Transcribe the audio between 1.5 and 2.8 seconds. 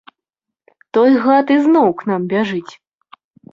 ізноў к нам бяжыць.